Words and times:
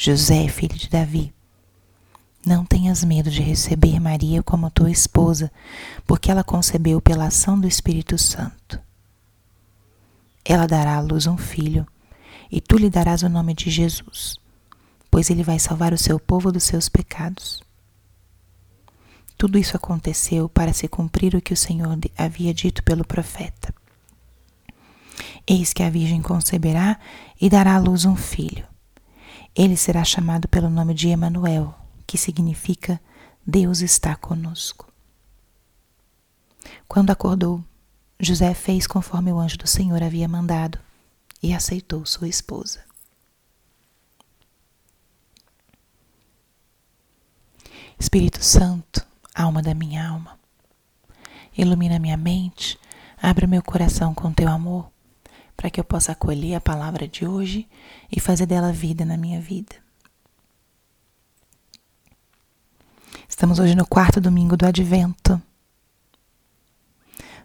José, 0.00 0.46
filho 0.46 0.76
de 0.76 0.88
Davi, 0.88 1.34
não 2.46 2.64
tenhas 2.64 3.02
medo 3.02 3.32
de 3.32 3.42
receber 3.42 3.98
Maria 3.98 4.44
como 4.44 4.70
tua 4.70 4.92
esposa, 4.92 5.50
porque 6.06 6.30
ela 6.30 6.44
concebeu 6.44 7.00
pela 7.00 7.26
ação 7.26 7.58
do 7.58 7.66
Espírito 7.66 8.16
Santo. 8.16 8.80
Ela 10.44 10.68
dará 10.68 10.94
à 10.94 11.00
luz 11.00 11.26
um 11.26 11.36
filho, 11.36 11.84
e 12.48 12.60
tu 12.60 12.78
lhe 12.78 12.88
darás 12.88 13.24
o 13.24 13.28
nome 13.28 13.54
de 13.54 13.70
Jesus, 13.70 14.36
pois 15.10 15.30
ele 15.30 15.42
vai 15.42 15.58
salvar 15.58 15.92
o 15.92 15.98
seu 15.98 16.20
povo 16.20 16.52
dos 16.52 16.62
seus 16.62 16.88
pecados. 16.88 17.60
Tudo 19.36 19.58
isso 19.58 19.76
aconteceu 19.76 20.48
para 20.48 20.72
se 20.72 20.86
cumprir 20.86 21.34
o 21.34 21.42
que 21.42 21.52
o 21.52 21.56
Senhor 21.56 21.98
havia 22.16 22.54
dito 22.54 22.84
pelo 22.84 23.04
profeta. 23.04 23.74
Eis 25.44 25.72
que 25.72 25.82
a 25.82 25.90
Virgem 25.90 26.22
conceberá 26.22 27.00
e 27.40 27.50
dará 27.50 27.74
à 27.74 27.78
luz 27.80 28.04
um 28.04 28.14
filho. 28.14 28.77
Ele 29.58 29.76
será 29.76 30.04
chamado 30.04 30.46
pelo 30.46 30.70
nome 30.70 30.94
de 30.94 31.08
Emanuel, 31.08 31.74
que 32.06 32.16
significa 32.16 33.00
Deus 33.44 33.80
está 33.80 34.14
conosco. 34.14 34.86
Quando 36.86 37.10
acordou, 37.10 37.64
José 38.20 38.54
fez 38.54 38.86
conforme 38.86 39.32
o 39.32 39.38
anjo 39.40 39.58
do 39.58 39.66
Senhor 39.66 40.00
havia 40.00 40.28
mandado 40.28 40.78
e 41.42 41.52
aceitou 41.52 42.06
sua 42.06 42.28
esposa. 42.28 42.84
Espírito 47.98 48.44
Santo, 48.44 49.04
alma 49.34 49.60
da 49.60 49.74
minha 49.74 50.08
alma. 50.08 50.38
Ilumina 51.56 51.98
minha 51.98 52.16
mente, 52.16 52.78
abre 53.20 53.44
meu 53.48 53.60
coração 53.64 54.14
com 54.14 54.32
teu 54.32 54.48
amor, 54.48 54.88
para 55.58 55.70
que 55.70 55.80
eu 55.80 55.84
possa 55.84 56.12
acolher 56.12 56.54
a 56.54 56.60
palavra 56.60 57.08
de 57.08 57.26
hoje 57.26 57.68
e 58.10 58.20
fazer 58.20 58.46
dela 58.46 58.72
vida 58.72 59.04
na 59.04 59.16
minha 59.16 59.40
vida. 59.40 59.74
Estamos 63.28 63.58
hoje 63.58 63.74
no 63.74 63.84
quarto 63.84 64.20
domingo 64.20 64.56
do 64.56 64.64
Advento. 64.64 65.42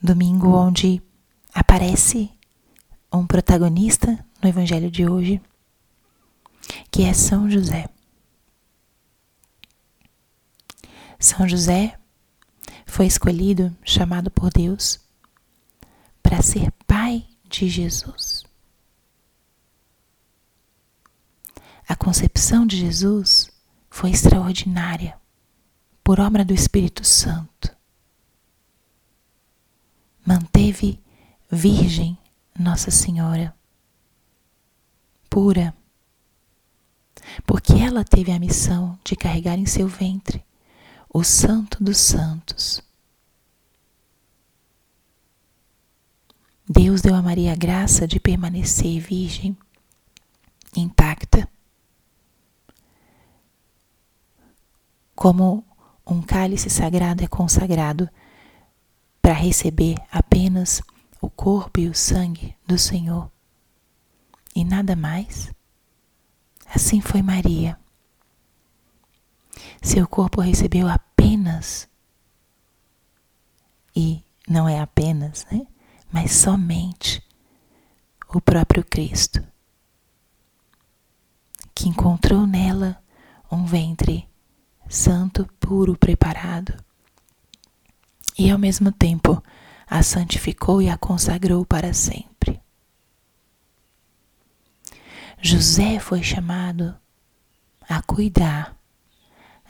Domingo 0.00 0.56
onde 0.56 1.02
aparece 1.52 2.30
um 3.12 3.26
protagonista 3.26 4.24
no 4.42 4.48
Evangelho 4.48 4.90
de 4.90 5.06
hoje, 5.06 5.38
que 6.90 7.02
é 7.02 7.12
São 7.12 7.50
José. 7.50 7.90
São 11.20 11.46
José 11.46 11.98
foi 12.86 13.04
escolhido, 13.04 13.76
chamado 13.84 14.30
por 14.30 14.48
Deus, 14.48 14.98
para 16.22 16.40
ser 16.40 16.72
de 17.48 17.68
Jesus. 17.68 18.44
A 21.88 21.96
concepção 21.96 22.66
de 22.66 22.76
Jesus 22.76 23.50
foi 23.88 24.10
extraordinária, 24.10 25.18
por 26.04 26.20
obra 26.20 26.44
do 26.44 26.52
Espírito 26.52 27.04
Santo. 27.04 27.74
Manteve 30.24 31.00
virgem 31.50 32.18
Nossa 32.58 32.90
Senhora, 32.90 33.54
pura, 35.30 35.74
porque 37.46 37.72
ela 37.72 38.04
teve 38.04 38.32
a 38.32 38.38
missão 38.38 38.98
de 39.02 39.16
carregar 39.16 39.58
em 39.58 39.66
seu 39.66 39.88
ventre 39.88 40.44
o 41.12 41.24
Santo 41.24 41.82
dos 41.82 41.98
Santos. 41.98 42.82
Deus 46.68 47.00
deu 47.00 47.14
a 47.14 47.22
Maria 47.22 47.52
a 47.52 47.56
graça 47.56 48.06
de 48.06 48.20
permanecer 48.20 49.00
virgem, 49.00 49.56
intacta, 50.76 51.48
como 55.14 55.64
um 56.06 56.20
cálice 56.22 56.68
sagrado 56.68 57.24
é 57.24 57.26
consagrado 57.26 58.08
para 59.20 59.32
receber 59.32 59.96
apenas 60.12 60.82
o 61.20 61.28
corpo 61.28 61.80
e 61.80 61.88
o 61.88 61.94
sangue 61.94 62.54
do 62.66 62.78
Senhor 62.78 63.30
e 64.54 64.64
nada 64.64 64.94
mais. 64.94 65.52
Assim 66.66 67.00
foi 67.00 67.22
Maria. 67.22 67.78
Seu 69.80 70.06
corpo 70.06 70.40
recebeu 70.40 70.88
apenas, 70.88 71.88
e 73.94 74.22
não 74.48 74.68
é 74.68 74.80
apenas, 74.80 75.46
né? 75.50 75.66
Mas 76.10 76.32
somente 76.32 77.22
o 78.28 78.40
próprio 78.40 78.84
Cristo, 78.84 79.42
que 81.74 81.88
encontrou 81.88 82.46
nela 82.46 83.02
um 83.50 83.64
ventre 83.64 84.28
santo, 84.88 85.46
puro, 85.60 85.96
preparado, 85.96 86.74
e 88.38 88.50
ao 88.50 88.58
mesmo 88.58 88.92
tempo 88.92 89.42
a 89.86 90.02
santificou 90.02 90.82
e 90.82 90.88
a 90.88 90.96
consagrou 90.96 91.64
para 91.64 91.92
sempre. 91.92 92.60
José 95.40 95.98
foi 95.98 96.22
chamado 96.22 96.96
a 97.88 98.02
cuidar 98.02 98.76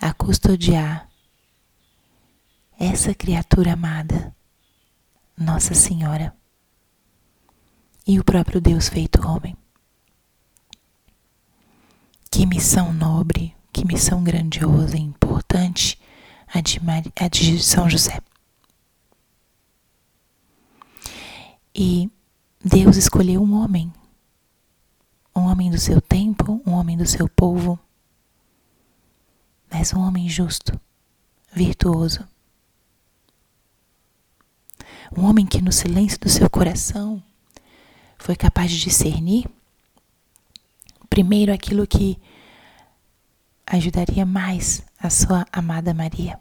a 0.00 0.12
custodiar 0.12 1.08
essa 2.78 3.14
criatura 3.14 3.72
amada, 3.72 4.34
Nossa 5.38 5.72
Senhora, 5.72 6.34
e 8.04 8.18
o 8.18 8.24
próprio 8.24 8.60
Deus 8.60 8.88
feito 8.88 9.24
homem. 9.24 9.56
Que 12.28 12.44
missão 12.44 12.92
nobre, 12.92 13.54
que 13.72 13.86
missão 13.86 14.24
grandiosa 14.24 14.96
e 14.96 15.00
importante 15.00 15.96
a 16.48 16.60
de, 16.60 16.80
a 17.20 17.28
de 17.28 17.62
São 17.62 17.88
José. 17.88 18.20
E 21.72 22.10
Deus 22.64 22.96
escolheu 22.96 23.40
um 23.40 23.54
homem, 23.62 23.92
um 25.36 25.42
homem 25.42 25.70
do 25.70 25.78
seu 25.78 26.00
tempo, 26.00 26.60
um 26.66 26.72
homem 26.72 26.96
do 26.96 27.06
seu 27.06 27.28
povo, 27.28 27.78
mas 29.70 29.94
um 29.94 30.00
homem 30.00 30.28
justo, 30.28 30.78
virtuoso. 31.52 32.26
Um 35.16 35.24
homem 35.24 35.46
que 35.46 35.62
no 35.62 35.72
silêncio 35.72 36.18
do 36.20 36.28
seu 36.28 36.48
coração 36.50 37.22
foi 38.18 38.36
capaz 38.36 38.70
de 38.70 38.80
discernir 38.80 39.46
primeiro 41.08 41.52
aquilo 41.52 41.86
que 41.86 42.18
ajudaria 43.66 44.24
mais 44.24 44.82
a 44.98 45.10
sua 45.10 45.46
amada 45.52 45.92
Maria. 45.92 46.38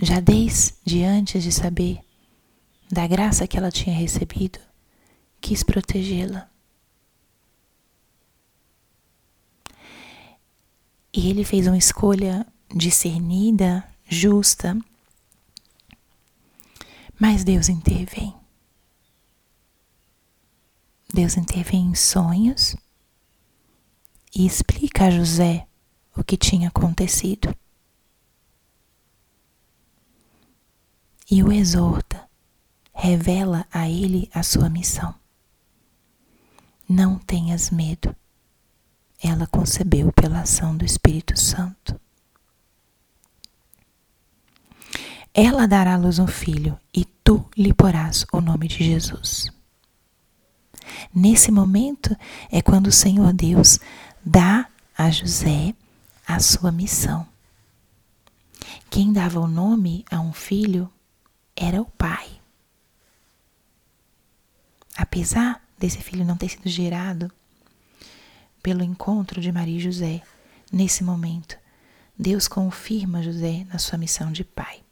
Já 0.00 0.18
desde 0.18 1.04
antes 1.04 1.42
de 1.42 1.52
saber 1.52 2.00
da 2.90 3.06
graça 3.06 3.46
que 3.46 3.56
ela 3.56 3.70
tinha 3.70 3.94
recebido, 3.94 4.58
quis 5.40 5.62
protegê-la. 5.62 6.48
E 11.12 11.28
ele 11.28 11.44
fez 11.44 11.66
uma 11.66 11.78
escolha 11.78 12.46
discernida, 12.74 13.84
justa. 14.08 14.76
Mas 17.20 17.44
Deus 17.44 17.68
intervém. 17.68 18.34
Deus 21.12 21.36
intervém 21.36 21.86
em 21.86 21.94
sonhos 21.94 22.76
e 24.34 24.46
explica 24.46 25.06
a 25.06 25.10
José 25.10 25.66
o 26.16 26.24
que 26.24 26.36
tinha 26.36 26.68
acontecido. 26.68 27.54
E 31.30 31.42
o 31.42 31.52
exorta, 31.52 32.28
revela 32.92 33.66
a 33.70 33.88
ele 33.88 34.30
a 34.32 34.42
sua 34.42 34.70
missão. 34.70 35.14
Não 36.88 37.18
tenhas 37.18 37.70
medo 37.70 38.16
ela 39.22 39.46
concebeu 39.46 40.10
pela 40.12 40.40
ação 40.40 40.74
do 40.74 40.84
Espírito 40.84 41.38
Santo. 41.38 42.00
Ela 45.32 45.66
dará 45.66 45.94
à 45.94 45.96
luz 45.96 46.18
um 46.18 46.26
filho 46.26 46.78
e 46.94 47.04
tu 47.04 47.48
lhe 47.56 47.72
porás 47.72 48.26
o 48.32 48.40
nome 48.40 48.66
de 48.66 48.84
Jesus. 48.84 49.48
Nesse 51.14 51.52
momento 51.52 52.16
é 52.50 52.60
quando 52.60 52.88
o 52.88 52.92
Senhor 52.92 53.32
Deus 53.32 53.78
dá 54.24 54.68
a 54.96 55.08
José 55.10 55.74
a 56.26 56.40
sua 56.40 56.72
missão. 56.72 57.26
Quem 58.90 59.12
dava 59.12 59.38
o 59.38 59.46
nome 59.46 60.04
a 60.10 60.20
um 60.20 60.32
filho 60.32 60.90
era 61.56 61.80
o 61.80 61.84
pai. 61.84 62.28
Apesar 64.96 65.62
desse 65.78 65.98
filho 65.98 66.24
não 66.24 66.36
ter 66.36 66.48
sido 66.48 66.68
gerado 66.68 67.32
pelo 68.62 68.82
encontro 68.82 69.40
de 69.40 69.50
Maria 69.52 69.76
e 69.76 69.80
José, 69.80 70.22
nesse 70.72 71.04
momento, 71.04 71.56
Deus 72.18 72.48
confirma 72.48 73.22
José 73.22 73.64
na 73.72 73.78
sua 73.78 73.96
missão 73.96 74.30
de 74.30 74.44
pai. 74.44 74.82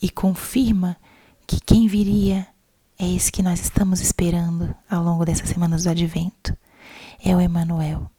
E 0.00 0.08
confirma 0.08 0.96
que 1.46 1.60
quem 1.60 1.86
viria 1.86 2.46
é 2.98 3.08
esse 3.08 3.32
que 3.32 3.42
nós 3.42 3.60
estamos 3.60 4.00
esperando 4.00 4.74
ao 4.88 5.02
longo 5.02 5.24
dessas 5.24 5.48
semanas 5.48 5.84
do 5.84 5.90
advento. 5.90 6.56
É 7.22 7.34
o 7.34 7.40
Emanuel, 7.40 8.10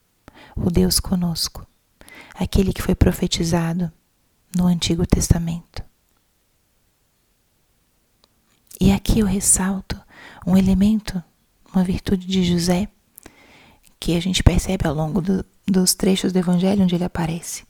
o 0.56 0.70
Deus 0.70 1.00
conosco, 1.00 1.66
aquele 2.36 2.74
que 2.74 2.82
foi 2.82 2.96
profetizado 2.96 3.92
no 4.56 4.68
Antigo 4.68 5.06
Testamento. 5.06 5.84
E 8.80 8.92
aqui 8.92 9.20
eu 9.20 9.28
ressalto 9.28 10.00
um 10.46 10.58
elemento, 10.58 11.24
uma 11.74 11.84
virtude 11.84 12.26
de 12.26 12.44
José, 12.44 12.88
que 14.00 14.18
a 14.18 14.20
gente 14.20 14.42
percebe 14.42 14.88
ao 14.88 14.96
longo 14.96 15.22
do, 15.22 15.46
dos 15.68 15.94
trechos 15.94 16.34
do 16.34 16.40
Evangelho 16.40 16.84
onde 16.84 16.96
ele 16.96 17.04
aparece. 17.04 17.64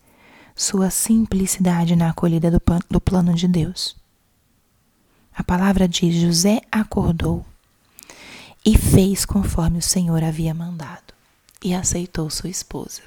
Sua 0.56 0.90
simplicidade 0.90 1.96
na 1.96 2.10
acolhida 2.10 2.50
do, 2.50 2.62
do 2.90 3.02
plano 3.02 3.34
de 3.34 3.48
Deus. 3.48 4.01
A 5.34 5.44
palavra 5.44 5.88
diz: 5.88 6.16
José 6.16 6.62
acordou 6.72 7.46
e 8.66 8.78
fez 8.78 9.26
conforme 9.26 9.80
o 9.80 9.82
Senhor 9.82 10.24
havia 10.24 10.54
mandado, 10.54 11.14
e 11.64 11.74
aceitou 11.74 12.30
sua 12.30 12.50
esposa. 12.50 13.02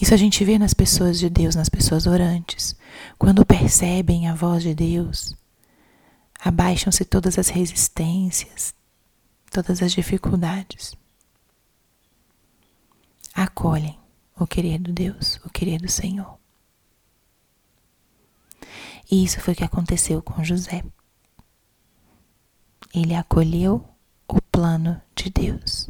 Isso 0.00 0.12
a 0.12 0.16
gente 0.16 0.44
vê 0.44 0.58
nas 0.58 0.74
pessoas 0.74 1.18
de 1.18 1.30
Deus, 1.30 1.54
nas 1.54 1.68
pessoas 1.68 2.06
orantes. 2.06 2.76
Quando 3.18 3.46
percebem 3.46 4.28
a 4.28 4.34
voz 4.34 4.62
de 4.62 4.74
Deus, 4.74 5.34
abaixam-se 6.38 7.04
todas 7.04 7.38
as 7.38 7.48
resistências, 7.48 8.74
todas 9.50 9.82
as 9.82 9.92
dificuldades. 9.92 10.94
Acolhem 13.34 13.98
o 14.38 14.46
querer 14.46 14.78
do 14.78 14.92
Deus, 14.92 15.40
o 15.44 15.50
querer 15.50 15.80
do 15.80 15.90
Senhor. 15.90 16.38
E 19.10 19.24
isso 19.24 19.40
foi 19.40 19.54
o 19.54 19.56
que 19.56 19.64
aconteceu 19.64 20.22
com 20.22 20.42
José. 20.42 20.84
Ele 22.94 23.14
acolheu 23.14 23.86
o 24.28 24.40
plano 24.40 25.00
de 25.14 25.30
Deus. 25.30 25.88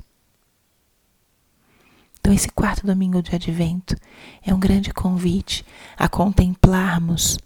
Então, 2.19 2.33
esse 2.33 2.49
quarto 2.49 2.85
domingo 2.85 3.23
de 3.23 3.35
advento 3.35 3.97
é 4.43 4.53
um 4.53 4.59
grande 4.59 4.93
convite 4.93 5.65
a 5.97 6.09
contemplarmos 6.09 7.39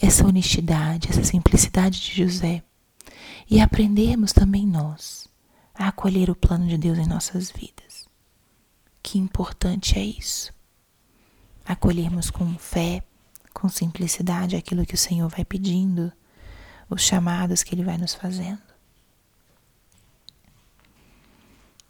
essa 0.00 0.26
honestidade, 0.26 1.10
essa 1.10 1.22
simplicidade 1.22 2.00
de 2.00 2.24
José 2.24 2.62
e 3.48 3.60
aprendermos 3.60 4.32
também 4.32 4.66
nós 4.66 5.28
a 5.74 5.88
acolher 5.88 6.30
o 6.30 6.34
plano 6.34 6.66
de 6.66 6.78
Deus 6.78 6.98
em 6.98 7.06
nossas 7.06 7.50
vidas. 7.50 8.08
Que 9.02 9.18
importante 9.18 9.98
é 9.98 10.04
isso. 10.04 10.52
Acolhermos 11.66 12.30
com 12.30 12.56
fé, 12.58 13.02
com 13.54 13.68
simplicidade 13.68 14.56
aquilo 14.56 14.84
que 14.84 14.94
o 14.94 14.98
Senhor 14.98 15.28
vai 15.28 15.44
pedindo, 15.44 16.12
os 16.90 17.00
chamados 17.00 17.62
que 17.62 17.74
Ele 17.74 17.84
vai 17.84 17.96
nos 17.96 18.14
fazendo. 18.14 18.60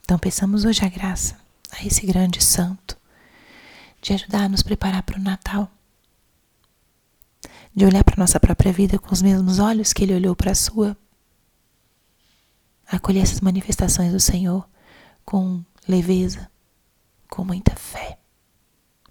Então, 0.03 0.19
peçamos 0.19 0.65
hoje 0.65 0.85
a 0.85 0.89
graça 0.89 1.43
a 1.73 1.85
esse 1.85 2.07
grande 2.07 2.43
santo, 2.43 2.97
de 4.01 4.13
ajudar 4.13 4.45
a 4.45 4.49
nos 4.49 4.63
preparar 4.63 5.03
para 5.03 5.19
o 5.19 5.23
Natal, 5.23 5.71
de 7.75 7.85
olhar 7.85 8.05
para 8.05 8.15
a 8.15 8.21
nossa 8.21 8.39
própria 8.39 8.73
vida 8.73 8.99
com 8.99 9.13
os 9.13 9.23
mesmos 9.23 9.59
olhos 9.59 9.93
que 9.93 10.05
ele 10.05 10.15
olhou 10.15 10.37
para 10.37 10.53
a 10.53 10.55
sua, 10.55 10.97
acolher 12.87 13.23
essas 13.23 13.41
manifestações 13.41 14.13
do 14.13 14.21
Senhor 14.21 14.69
com 15.25 15.65
leveza, 15.89 16.49
com 17.29 17.45
muita 17.45 17.75
fé, 17.75 18.19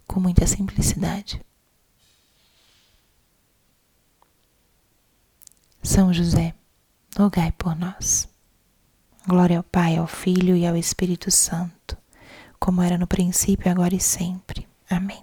com 0.07 0.19
muita 0.19 0.47
simplicidade. 0.47 1.43
São 5.93 6.11
José, 6.11 6.55
rogai 7.15 7.51
por 7.51 7.75
nós. 7.75 8.27
Glória 9.27 9.57
ao 9.57 9.63
Pai, 9.63 9.95
ao 9.95 10.07
Filho 10.07 10.55
e 10.55 10.65
ao 10.65 10.75
Espírito 10.75 11.29
Santo 11.29 11.95
como 12.63 12.81
era 12.81 12.97
no 12.97 13.05
princípio, 13.05 13.69
agora 13.69 13.93
e 13.93 13.99
sempre. 13.99 14.65
Amém. 14.89 15.21